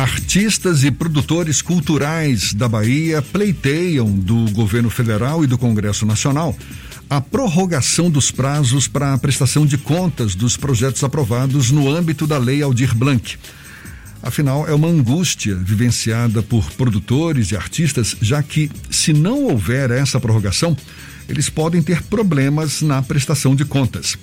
[0.00, 6.56] Artistas e produtores culturais da Bahia pleiteiam do governo federal e do Congresso Nacional
[7.10, 12.38] a prorrogação dos prazos para a prestação de contas dos projetos aprovados no âmbito da
[12.38, 13.36] Lei Aldir Blanc.
[14.22, 20.18] Afinal, é uma angústia vivenciada por produtores e artistas, já que, se não houver essa
[20.18, 20.74] prorrogação,
[21.28, 24.16] eles podem ter problemas na prestação de contas.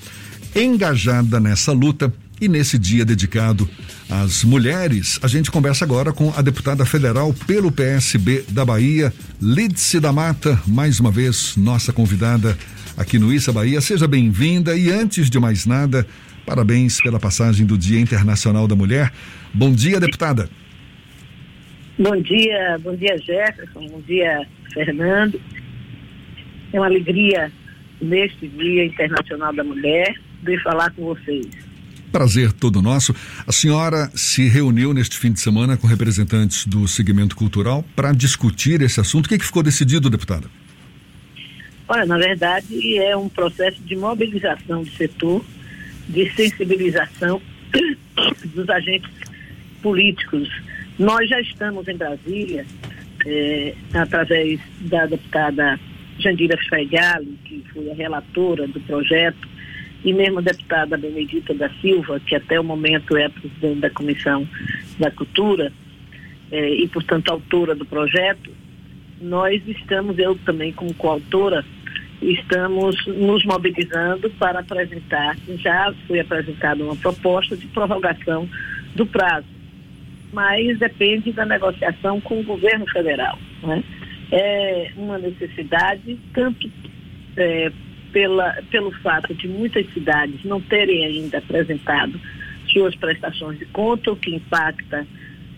[0.56, 3.68] Engajada nessa luta, e nesse dia dedicado
[4.10, 10.00] às mulheres, a gente conversa agora com a deputada federal pelo PSB da Bahia, Lídice
[10.00, 12.58] da Mata, mais uma vez nossa convidada
[12.96, 13.82] aqui no Issa Bahia.
[13.82, 16.06] Seja bem-vinda e antes de mais nada,
[16.46, 19.12] parabéns pela passagem do Dia Internacional da Mulher.
[19.54, 20.50] Bom dia, deputada.
[22.00, 25.42] Bom dia, bom dia Jefferson, bom dia Fernando.
[26.72, 27.52] É uma alegria
[28.00, 31.67] neste Dia Internacional da Mulher de falar com vocês.
[32.12, 33.14] Prazer todo nosso.
[33.46, 38.82] A senhora se reuniu neste fim de semana com representantes do segmento cultural para discutir
[38.82, 39.26] esse assunto.
[39.26, 40.48] O que, é que ficou decidido, deputada?
[41.88, 45.44] Olha, na verdade, é um processo de mobilização do setor,
[46.10, 47.42] de sensibilização
[48.54, 49.10] dos agentes
[49.82, 50.50] políticos.
[51.00, 52.66] Nós já estamos em Brasília,
[53.26, 55.80] é, através da deputada
[56.20, 59.48] Jandira Fegali, que foi a relatora do projeto,
[60.04, 63.90] e mesmo a deputada Benedita da Silva, que até o momento é a presidente da
[63.90, 64.48] Comissão
[65.00, 65.72] da Cultura
[66.52, 68.52] eh, e, portanto, autora do projeto,
[69.22, 71.66] nós estamos, eu também como coautora,
[72.22, 78.48] estamos nos mobilizando para apresentar, já foi apresentada uma proposta de prorrogação
[78.96, 79.48] do prazo,
[80.32, 83.38] mas depende da negociação com o governo federal.
[83.64, 83.84] Né?
[84.32, 86.70] É uma necessidade, tanto
[87.38, 87.72] é,
[88.12, 92.20] pela, pelo fato de muitas cidades não terem ainda apresentado
[92.68, 95.08] suas prestações de conta, o que impacta,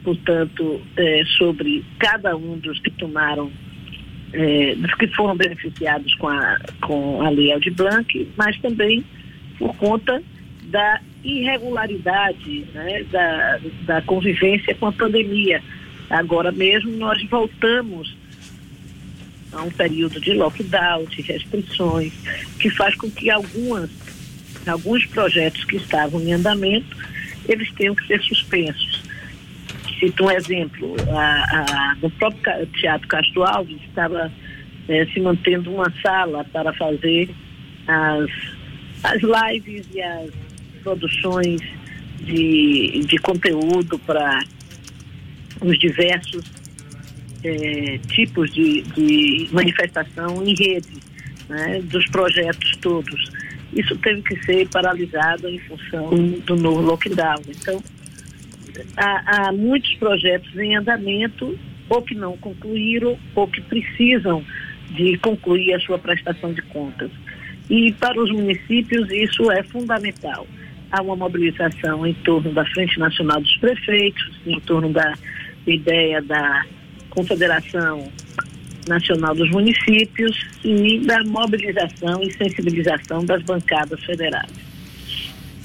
[0.04, 3.52] portanto, é, sobre cada um dos que tomaram,
[4.34, 9.04] é, dos que foram beneficiados com a, com a Lei Aldir Blanc, mas também
[9.58, 10.22] por conta
[10.66, 15.62] da irregularidade né, da, da convivência com a pandemia.
[16.10, 18.16] Agora mesmo nós voltamos
[19.52, 22.14] a um período de lockdown, de restrições,
[22.60, 23.90] que faz com que algumas,
[24.68, 26.96] alguns projetos que estavam em andamento,
[27.48, 29.04] eles tenham que ser suspensos.
[30.00, 34.32] Cito um exemplo, a, a, no próprio Teatro Castro Alves estava
[34.88, 37.30] eh, se mantendo uma sala para fazer
[37.88, 38.30] as,
[39.04, 40.30] as lives e as
[40.84, 41.62] produções
[42.22, 44.40] de, de conteúdo para
[45.62, 46.59] os diversos
[47.44, 50.94] é, tipos de, de, manifestação em rede,
[51.48, 53.32] né, dos projetos todos.
[53.74, 56.10] Isso teve que ser paralisado em função
[56.46, 57.42] do novo lockdown.
[57.48, 57.82] Então,
[58.98, 61.58] há, há muitos projetos em andamento,
[61.88, 64.44] ou que não concluíram, ou que precisam
[64.92, 67.12] de concluir a sua prestação de contas.
[67.70, 70.48] E para os municípios isso é fundamental.
[70.92, 75.14] Há uma mobilização em torno da Frente Nacional dos Prefeitos, em torno da
[75.68, 76.66] ideia da
[77.20, 78.10] Confederação
[78.88, 84.70] Nacional dos Municípios e da mobilização e sensibilização das bancadas federais.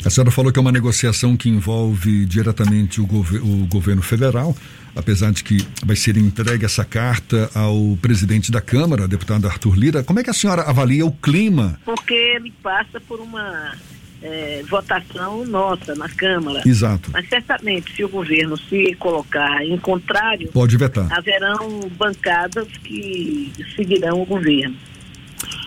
[0.04, 4.54] A senhora falou que é uma negociação que envolve diretamente o, gov o, governo federal,
[4.96, 10.02] apesar de que vai ser entregue essa carta ao presidente da Câmara, deputado Arthur Lira.
[10.02, 11.78] Como é que a senhora avalia o clima?
[11.84, 13.76] Porque ele passa por uma
[14.24, 16.62] é, votação nossa na Câmara.
[16.66, 17.10] Exato.
[17.12, 21.12] Mas certamente, se o governo se colocar em contrário, pode vetar.
[21.12, 24.74] Haverão bancadas que seguirão o governo.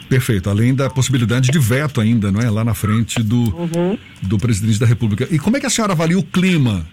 [0.10, 0.50] Perfeito.
[0.50, 2.50] Além da possibilidade de veto ainda, não é?
[2.50, 3.98] Lá na frente do, uhum.
[4.24, 5.28] do presidente da República.
[5.30, 6.88] E como é que a senhora avalia o clima,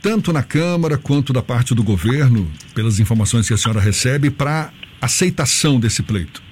[0.00, 4.70] tanto na Câmara quanto da parte do governo, pelas informações que a senhora recebe, para
[5.00, 6.42] aceitação desse pleito?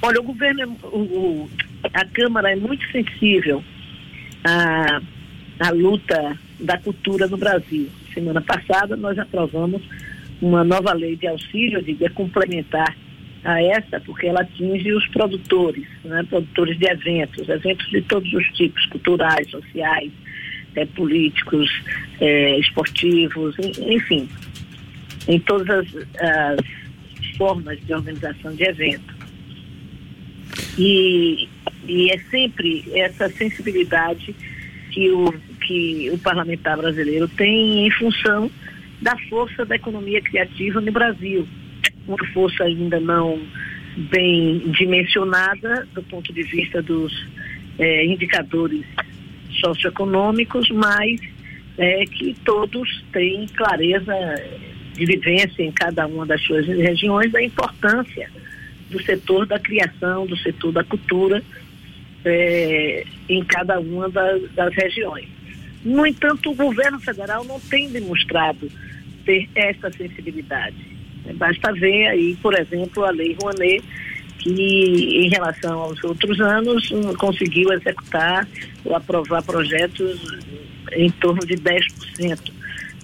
[0.00, 1.50] Olha, o governo, é, o, o,
[1.82, 3.62] a Câmara é muito sensível
[4.44, 5.00] à,
[5.60, 7.88] à luta da cultura no Brasil.
[8.12, 9.82] Semana passada nós aprovamos
[10.40, 12.96] uma nova lei de auxílio, de é complementar
[13.44, 18.46] a essa, porque ela atinge os produtores, né, produtores de eventos, eventos de todos os
[18.48, 20.10] tipos, culturais, sociais,
[20.74, 21.70] é, políticos,
[22.20, 24.28] é, esportivos, enfim,
[25.28, 25.86] em todas as,
[26.20, 29.16] as formas de organização de eventos.
[30.78, 31.48] E,
[31.86, 34.34] e é sempre essa sensibilidade
[34.90, 35.32] que o,
[35.66, 38.50] que o parlamentar brasileiro tem em função
[39.00, 41.46] da força da economia criativa no Brasil.
[42.06, 43.38] Uma força ainda não
[44.10, 47.12] bem dimensionada do ponto de vista dos
[47.78, 48.84] eh, indicadores
[49.60, 51.20] socioeconômicos, mas
[51.78, 54.14] é que todos têm clareza
[54.94, 58.30] de vivência em cada uma das suas regiões da importância
[58.90, 61.42] do setor da criação, do setor da cultura
[62.28, 65.28] é, em cada uma das, das regiões.
[65.84, 68.70] No entanto, o governo federal não tem demonstrado
[69.24, 70.76] ter essa sensibilidade.
[71.34, 73.84] Basta ver aí, por exemplo, a Lei Rouanet,
[74.38, 76.88] que em relação aos outros anos
[77.18, 78.46] conseguiu executar
[78.84, 80.20] ou aprovar projetos
[80.92, 82.52] em torno de 10%,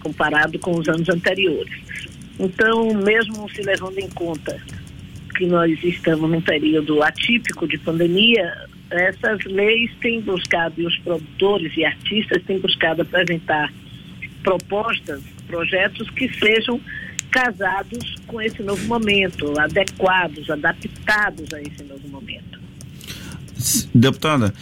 [0.01, 1.73] comparado com os anos anteriores.
[2.39, 4.61] Então, mesmo se levando em conta
[5.37, 11.77] que nós estamos num período atípico de pandemia, essas leis têm buscado, e os produtores
[11.77, 13.73] e artistas têm buscado apresentar
[14.43, 16.81] propostas, projetos que sejam
[17.31, 22.61] casados com esse novo momento, adequados, adaptados a esse novo momento.
[23.95, 24.53] Deputada,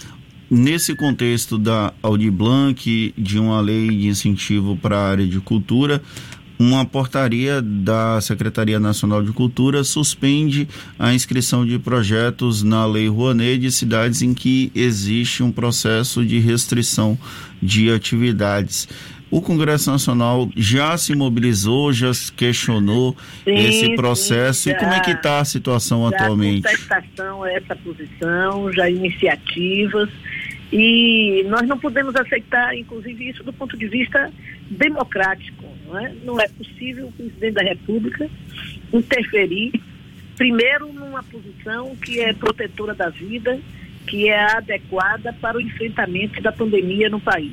[0.48, 6.00] nesse contexto da Audi Blanc, de uma lei de incentivo para a área de cultura,
[6.60, 10.68] uma portaria da Secretaria Nacional de Cultura suspende
[10.98, 16.38] a inscrição de projetos na Lei Rouanet de cidades em que existe um processo de
[16.38, 17.18] restrição
[17.62, 18.86] de atividades.
[19.30, 24.92] O Congresso Nacional já se mobilizou, já questionou sim, esse processo sim, já, e como
[24.92, 26.62] é que está a situação já atualmente?
[26.62, 30.10] contestação a essa posição, já iniciativas
[30.70, 34.30] e nós não podemos aceitar, inclusive, isso do ponto de vista
[34.70, 35.59] democrático.
[35.90, 38.30] Não é, não é possível o presidente da República
[38.92, 39.72] interferir,
[40.36, 43.58] primeiro, numa posição que é protetora da vida,
[44.06, 47.52] que é adequada para o enfrentamento da pandemia no país.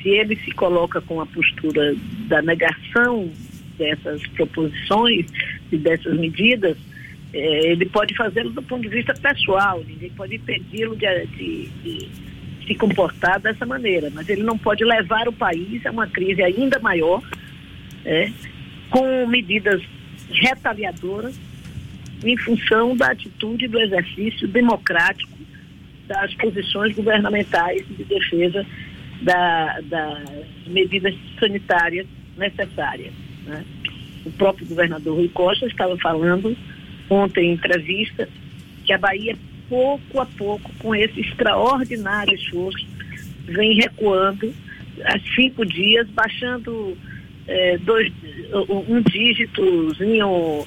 [0.00, 1.94] Se ele se coloca com a postura
[2.26, 3.30] da negação
[3.76, 5.26] dessas proposições
[5.70, 6.78] e dessas medidas,
[7.34, 12.08] é, ele pode fazê-lo do ponto de vista pessoal, ninguém pode impedi-lo de, de, de,
[12.66, 16.78] se comportar dessa maneira, mas ele não pode levar o país a uma crise ainda
[16.80, 17.22] maior,
[18.04, 18.30] é,
[18.90, 19.82] com medidas
[20.30, 21.38] retaliadoras
[22.24, 25.36] em função da atitude do exercício democrático
[26.06, 28.64] das posições governamentais de defesa
[29.22, 30.28] da, das
[30.66, 33.12] medidas sanitárias necessárias.
[33.44, 33.64] Né?
[34.24, 36.56] O próprio governador Rui Costa estava falando
[37.08, 38.28] ontem em entrevista
[38.84, 39.36] que a Bahia,
[39.68, 42.86] pouco a pouco, com esse extraordinário esforço,
[43.44, 44.52] vem recuando
[45.04, 46.96] há cinco dias, baixando
[47.46, 48.12] é, dois,
[48.68, 50.66] um dígitozinho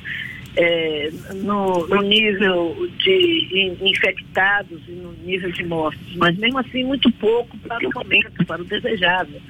[0.56, 7.12] é, no, no, nível de infectados e no nível de mortes, mas mesmo assim muito
[7.13, 9.42] pouco para o momento, para o desejável.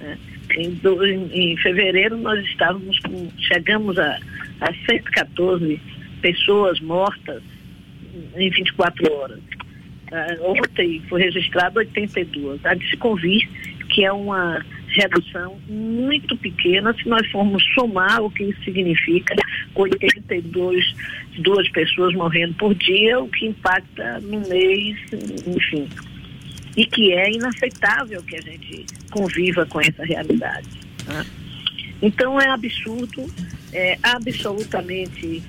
[0.00, 0.18] Né?
[0.56, 4.18] Em, do, em, em, fevereiro nós estávamos com, chegamos a,
[4.60, 5.80] a 114
[6.20, 7.42] pessoas mortas
[8.36, 9.38] em 24 horas.
[9.38, 12.64] Uh, ontem foi registrado 82.
[12.64, 13.48] Há de se convir
[13.88, 19.34] que é uma redução muito pequena se nós formos somar o que isso significa
[19.74, 20.94] 82
[21.38, 24.98] duas pessoas morrendo por dia, o que impacta no mês,
[25.46, 25.88] enfim.
[26.76, 30.68] E que é inaceitável que a gente conviva com essa realidade.
[31.04, 31.24] Tá?
[32.00, 33.26] Então é absurdo,
[33.72, 35.42] é absolutamente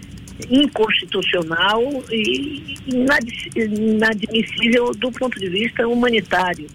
[0.49, 1.81] inconstitucional
[2.11, 6.67] e inadmissível do ponto de vista humanitário,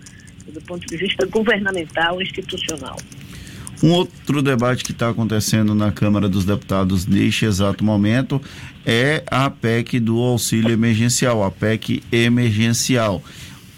[0.47, 2.97] do ponto de vista governamental, institucional.
[3.83, 8.41] Um outro debate que está acontecendo na Câmara dos Deputados neste exato momento
[8.87, 13.23] é a PEC do auxílio emergencial, a PEC emergencial.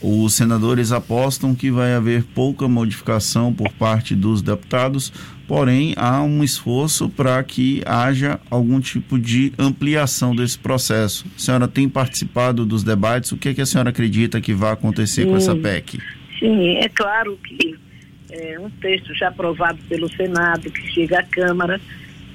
[0.01, 5.13] Os senadores apostam que vai haver pouca modificação por parte dos deputados,
[5.47, 11.27] porém há um esforço para que haja algum tipo de ampliação desse processo.
[11.37, 14.73] A senhora tem participado dos debates, o que, é que a senhora acredita que vai
[14.73, 16.01] acontecer sim, com essa PEC?
[16.39, 17.77] Sim, é claro que
[18.31, 21.81] é, um texto já aprovado pelo Senado, que chega à Câmara,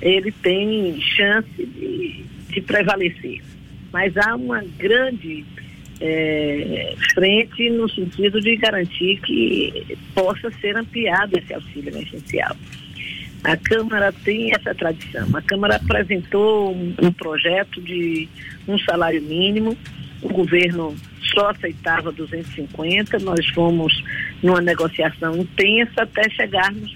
[0.01, 3.41] ele tem chance de, de prevalecer.
[3.91, 5.45] Mas há uma grande
[5.99, 12.55] é, frente no sentido de garantir que possa ser ampliado esse auxílio emergencial.
[13.43, 15.27] A Câmara tem essa tradição.
[15.33, 18.29] A Câmara apresentou um, projeto de
[18.67, 19.75] um salário mínimo,
[20.21, 20.95] o governo
[21.33, 23.91] só aceitava 250, nós fomos
[24.43, 26.95] numa negociação intensa até chegarmos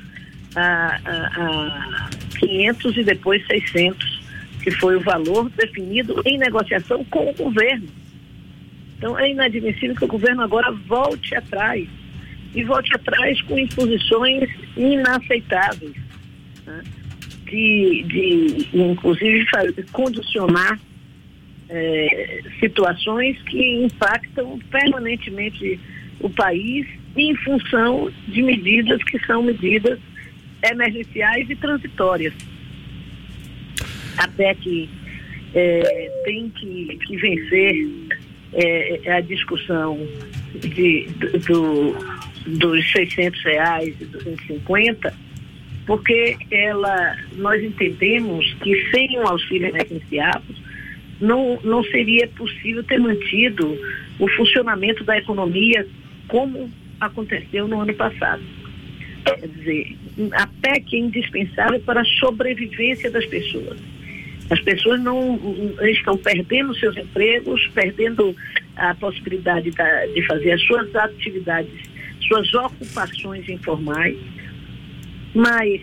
[0.56, 4.22] a, a, a 500 e depois 600,
[4.62, 7.88] que foi o valor definido em negociação com o governo.
[8.98, 11.88] Então é inadmissível que o governo agora volte atrás
[12.54, 16.05] e volte atrás com imposições inaceitáveis
[17.46, 19.46] de, de, inclusive,
[19.92, 20.80] condicionar
[21.70, 25.80] é, situações que impactam permanentemente
[26.20, 30.00] o país em função de medidas que são medidas
[30.64, 32.34] emergenciais e transitórias.
[34.18, 34.90] Até que
[35.54, 37.90] é, tem que, que vencer
[38.54, 39.98] é, a discussão
[40.60, 41.08] de,
[41.48, 41.96] do,
[42.58, 45.14] dos 600 reais e 250,
[45.86, 50.42] porque ela, nós entendemos que sem um auxílio emergencial
[51.20, 53.78] não, não seria possível ter mantido
[54.20, 55.88] o funcionamento da economia
[56.28, 58.42] como aconteceu no ano passado.
[59.26, 59.96] Quer dizer,
[60.34, 63.78] a PEC é indispensável para a sobrevivência das pessoas.
[64.50, 65.40] As pessoas não
[65.82, 68.36] estão perdendo seus empregos, perdendo
[68.76, 71.74] a possibilidade da, de fazer as suas atividades,
[72.28, 74.18] suas ocupações informais.
[75.36, 75.82] Mas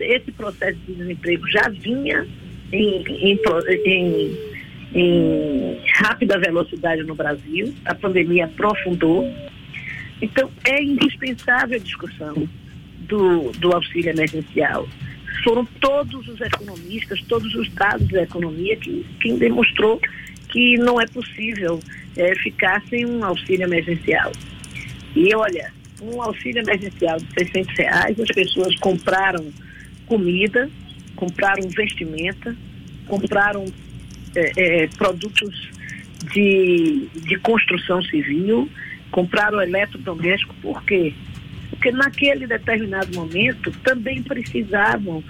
[0.00, 2.26] esse, processo de desemprego já vinha
[2.72, 3.40] em, em,
[3.86, 4.38] em,
[4.94, 9.32] em rápida velocidade no Brasil, a pandemia aprofundou.
[10.20, 12.48] Então, é indispensável a discussão
[13.08, 14.88] do, do auxílio emergencial
[15.44, 20.00] foram todos os economistas, todos os dados da economia que quem demonstrou
[20.48, 21.80] que não é possível
[22.16, 24.32] é, ficar sem um auxílio emergencial.
[25.14, 25.72] E olha,
[26.02, 29.46] um auxílio emergencial de 600 reais, as pessoas compraram
[30.06, 30.70] comida,
[31.16, 32.54] compraram vestimenta,
[33.06, 33.64] compraram
[34.34, 35.70] é, é, produtos
[36.32, 38.68] de, de construção civil,
[39.10, 41.14] compraram eletrodoméstico, por quê?
[41.84, 45.22] porque naquele determinado momento também precisavam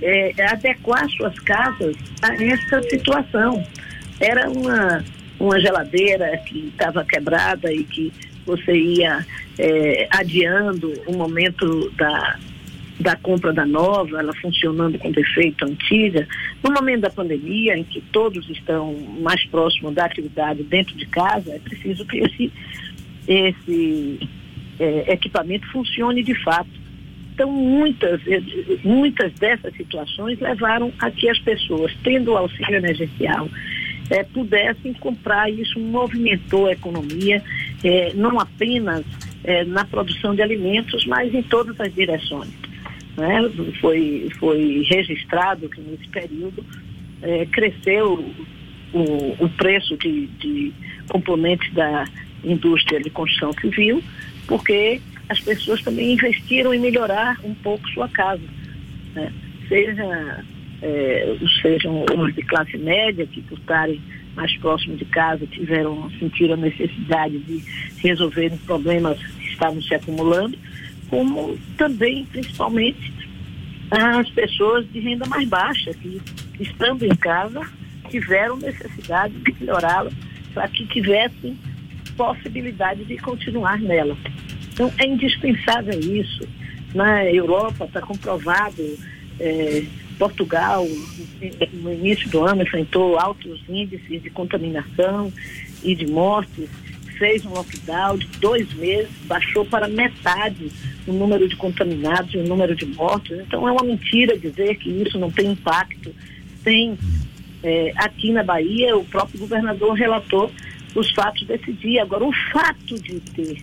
[0.00, 3.62] é, adequar suas casas a essa situação.
[4.18, 5.04] Era uma,
[5.38, 8.12] uma geladeira que estava quebrada e que
[8.46, 9.24] você ia
[9.58, 12.38] é, adiando o momento da,
[12.98, 16.26] da compra da nova, ela funcionando com defeito antiga.
[16.62, 21.52] No momento da pandemia, em que todos estão mais próximos da atividade dentro de casa,
[21.52, 22.52] é preciso que esse,
[23.26, 24.28] esse
[24.78, 26.80] é, equipamento funcione de fato.
[27.32, 28.42] Então, muitas, eh,
[28.84, 33.48] muitas dessas situações levaram a que as pessoas, tendo o auxílio emergencial,
[34.10, 35.50] é, pudessem comprar.
[35.50, 37.42] Isso movimentou a economia,
[37.82, 39.04] é, não apenas
[39.44, 42.50] é, na produção de alimentos, mas em todas as direções.
[43.16, 43.50] Né?
[43.80, 46.64] Foi, foi registrado que nesse período
[47.52, 48.24] cresceu
[48.94, 50.72] o, o preço de, de
[51.08, 52.04] componentes da
[52.44, 54.02] indústria de construção civil,
[54.46, 58.42] porque as pessoas também investiram em melhorar um pouco sua casa.
[59.14, 59.32] Né?
[59.68, 60.44] Seja,
[60.82, 64.00] é, sejam os de classe média, que por estarem
[64.34, 67.62] mais próximos de casa tiveram, sentiram a necessidade de
[67.98, 70.56] resolverem problemas que estavam se acumulando,
[71.08, 73.12] como também, principalmente,
[73.90, 76.20] as pessoas de renda mais baixa, que
[76.60, 77.60] estando em casa,
[78.08, 80.10] tiveram necessidade de melhorá-la
[80.54, 81.58] para que tivessem
[82.16, 84.16] possibilidade de continuar nela.
[84.72, 86.46] Então, é indispensável isso.
[86.94, 88.82] Na Europa está comprovado,
[89.38, 89.84] é,
[90.20, 90.86] Portugal,
[91.72, 95.32] no início do ano, enfrentou altos índices de contaminação
[95.82, 96.68] e de mortes,
[97.16, 100.70] fez um lockdown de dois meses, baixou para metade
[101.06, 103.40] o número de contaminados e o número de mortes.
[103.40, 106.14] Então, é uma mentira dizer que isso não tem impacto.
[106.62, 106.98] Tem.
[107.62, 110.50] É, aqui na Bahia, o próprio governador relatou
[110.94, 112.02] os fatos desse dia.
[112.02, 113.62] Agora, o fato de ter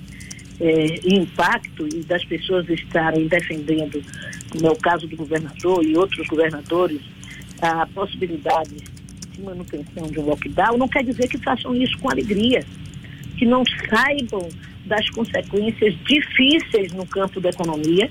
[0.59, 4.03] é, impacto e das pessoas estarem defendendo,
[4.49, 7.01] como é o caso do governador e outros governadores,
[7.61, 8.75] a possibilidade
[9.31, 12.63] de manutenção de um lockdown, não quer dizer que façam isso com alegria,
[13.37, 14.49] que não saibam
[14.85, 18.09] das consequências difíceis no campo da economia,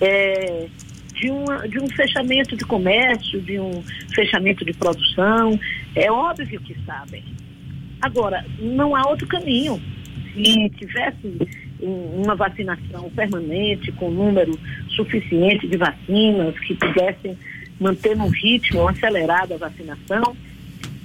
[0.00, 0.66] é,
[1.14, 5.58] de, uma, de um fechamento de comércio, de um fechamento de produção.
[5.94, 7.22] É óbvio que sabem.
[8.00, 9.80] Agora, não há outro caminho.
[10.32, 11.38] Se tivesse
[11.80, 14.58] uma vacinação permanente, com número
[14.90, 17.36] suficiente de vacinas, que pudessem
[17.80, 20.36] manter no ritmo acelerado a vacinação,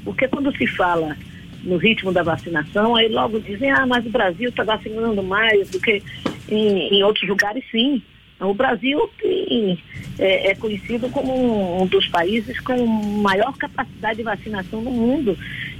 [0.03, 1.17] porque quando se fala
[1.63, 5.79] no ritmo da vacinação, aí logo dizem, ah, mas o Brasil está vacinando mais do
[5.79, 6.01] que
[6.49, 8.01] em, em outros lugares, sim.
[8.39, 9.79] O Brasil tem,
[10.19, 15.35] é, é, conhecido como um dos países com maior capacidade de vacinação no mundo.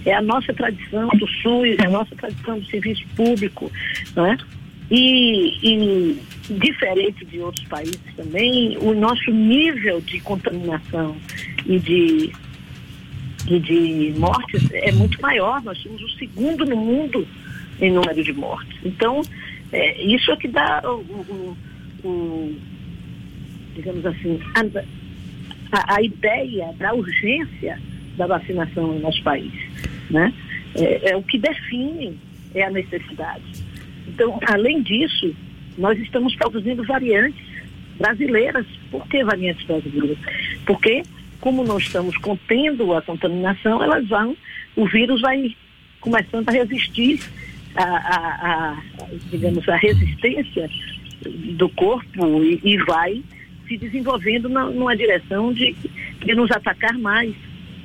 [0.07, 3.71] É a nossa tradição do SUS, é a nossa tradição do serviço público.
[4.15, 4.37] Não é?
[4.89, 11.17] E, e, diferente de outros países também, o nosso nível de contaminação
[11.65, 12.31] e de,
[13.47, 15.61] e de mortes é muito maior.
[15.63, 17.27] Nós somos o segundo no mundo
[17.81, 18.77] em número de mortes.
[18.85, 19.21] Então,
[19.71, 21.57] é, isso é que dá o, o
[22.01, 22.55] com,
[23.75, 24.39] digamos assim,
[25.71, 27.79] a, a, ideia da urgência
[28.15, 29.51] da vacinação no nosso país.
[30.09, 30.33] Né?
[30.75, 32.17] É, é, o que define
[32.53, 33.43] é a necessidade.
[34.07, 35.35] Então, além disso,
[35.77, 37.45] nós estamos produzindo variantes
[37.97, 38.65] brasileiras.
[38.89, 40.17] Por que variantes brasileiras?
[40.65, 41.03] Porque,
[41.41, 44.35] como nós estamos contendo a contaminação, elas vão,
[44.75, 45.55] o vírus vai
[45.99, 47.19] começando a resistir
[47.75, 48.77] a, a, a
[49.29, 50.69] digamos, a resistência
[51.57, 53.21] do corpo e, e vai
[53.67, 55.75] se desenvolvendo na, numa direção de,
[56.23, 57.35] de nos atacar mais.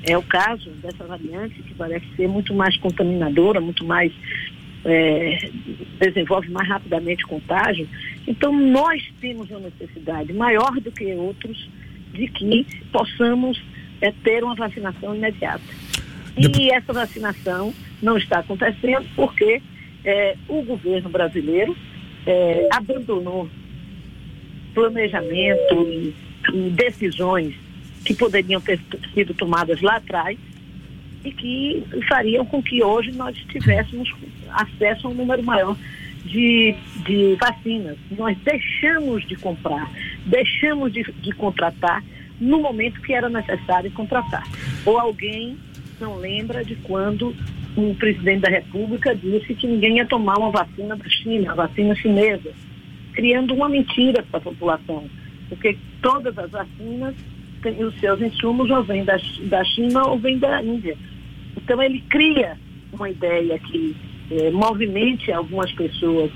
[0.04, 4.12] É o caso dessa variante que parece ser muito mais contaminadora, muito mais
[4.84, 5.50] é,
[6.00, 7.88] desenvolve mais rapidamente contágio.
[8.26, 11.68] Então nós temos uma necessidade maior do que outros
[12.12, 13.62] de que possamos
[14.00, 15.62] é, ter uma vacinação imediata.
[16.36, 19.62] E essa vacinação não está acontecendo porque
[20.04, 21.76] é, o governo brasileiro
[22.26, 23.48] é, abandonou
[24.74, 26.14] planejamento e,
[26.52, 27.54] e decisões
[28.04, 28.80] que poderiam ter
[29.14, 30.38] sido tomadas lá atrás
[31.24, 34.12] e que fariam com que hoje nós tivéssemos
[34.50, 35.76] acesso a um número maior
[36.24, 36.74] de,
[37.06, 37.96] de vacinas.
[38.10, 39.90] Nós deixamos de comprar,
[40.26, 42.02] deixamos de, de contratar
[42.40, 44.46] no momento que era necessário contratar.
[44.84, 45.56] Ou alguém
[46.00, 47.34] não lembra de quando
[47.76, 51.94] um presidente da República disse que ninguém ia tomar uma vacina da China, a vacina
[51.94, 52.52] chinesa,
[53.12, 55.08] criando uma mentira para a população,
[55.48, 57.14] porque todas as vacinas
[57.68, 60.96] os seus insumos ou vêm da, da China ou vêm da Índia.
[61.56, 62.58] Então ele cria
[62.92, 63.96] uma ideia que
[64.30, 66.30] é, movimente algumas pessoas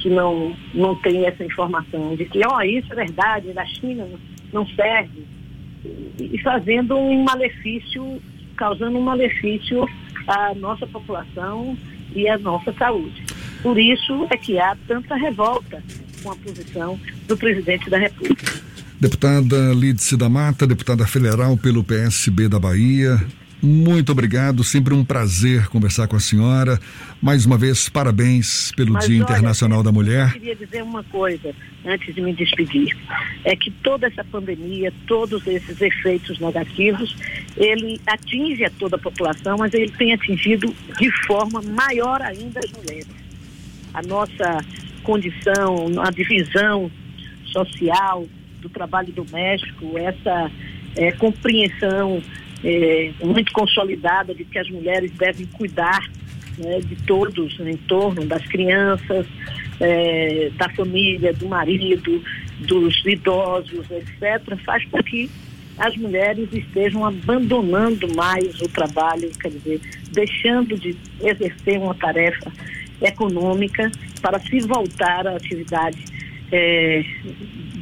[0.00, 4.06] que não, não têm essa informação de que, ó, oh, isso é verdade, da China
[4.52, 5.24] não serve,
[6.18, 8.20] e fazendo um malefício,
[8.56, 9.86] causando um malefício
[10.26, 11.76] à nossa população
[12.14, 13.24] e à nossa saúde.
[13.62, 15.82] Por isso é que há tanta revolta
[16.22, 18.67] com a posição do presidente da República.
[19.00, 23.20] Deputada Lídice da Mata, deputada federal pelo PSB da Bahia,
[23.60, 26.80] muito obrigado, sempre um prazer conversar com a senhora.
[27.20, 30.26] Mais uma vez, parabéns pelo Mas, Dia olha, Internacional da Mulher.
[30.26, 31.52] Eu queria dizer uma coisa
[31.84, 32.96] antes de me despedir.
[33.44, 37.16] É que toda essa pandemia, todos esses efeitos negativos,
[37.56, 42.70] ele atinge a toda a população, mas ele tem atingido de forma maior ainda as
[42.70, 43.08] mulheres.
[43.92, 44.64] A nossa
[45.02, 46.88] condição, a divisão
[47.46, 48.24] social
[48.60, 50.50] do trabalho doméstico, essa
[50.96, 52.22] é, compreensão
[52.64, 56.08] é, muito consolidada de que as mulheres devem cuidar
[56.58, 59.26] né, de todos em torno das crianças,
[59.80, 62.22] é, da família, do marido,
[62.60, 65.30] dos idosos, etc., faz com que
[65.78, 72.52] as mulheres estejam abandonando mais o trabalho, quer dizer, deixando de exercer uma tarefa
[73.00, 73.90] econômica
[74.20, 76.17] para se voltar à atividade
[76.52, 77.04] é,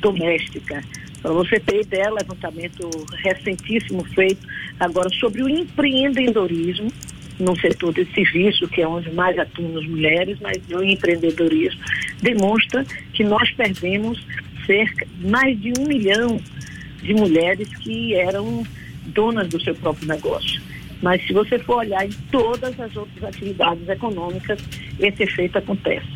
[0.00, 0.82] doméstica.
[1.22, 2.88] Para você ter ideia, levantamento
[3.24, 4.46] recentíssimo feito
[4.78, 6.92] agora sobre o empreendedorismo
[7.38, 11.80] no setor de serviço, que é onde mais atuam as mulheres, mas o empreendedorismo
[12.22, 14.24] demonstra que nós perdemos
[14.64, 16.40] cerca mais de um milhão
[17.02, 18.64] de mulheres que eram
[19.06, 20.60] donas do seu próprio negócio.
[21.02, 24.58] Mas se você for olhar em todas as outras atividades econômicas,
[24.98, 26.06] esse efeito acontece.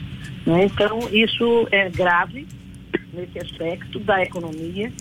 [0.46, 0.64] Né?
[0.64, 2.46] Então, isso é grave,
[3.12, 4.92] nesse aspecto da economia,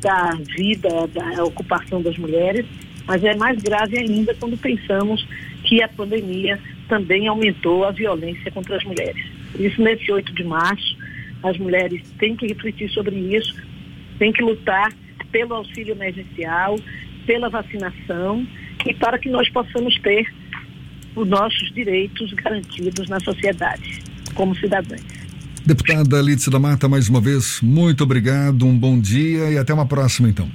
[0.00, 2.66] da vida, da ocupação das mulheres,
[3.06, 5.26] mas é mais grave ainda quando pensamos
[5.64, 9.24] que a pandemia também aumentou a violência contra as mulheres.
[9.58, 10.96] Isso, nesse 8 de março,
[11.42, 13.54] as mulheres têm que refletir sobre isso,
[14.18, 14.92] têm que lutar
[15.30, 16.78] pelo auxílio emergencial,
[17.26, 18.46] pela vacinação
[18.86, 20.32] e para que nós possamos ter
[21.14, 24.00] os nossos direitos garantidos na sociedade,
[24.34, 25.02] como cidadãs.
[25.64, 29.86] Deputada Lídice da Mata, mais uma vez, muito obrigado, um bom dia e até uma
[29.86, 30.50] próxima, então.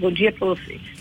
[0.00, 0.97] Bom dia para vocês.